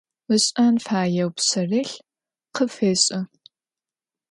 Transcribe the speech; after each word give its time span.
Iş'en 0.35 0.75
faêu 0.85 1.29
pşserılh 1.35 1.95
khıfêş'ı. 2.55 3.19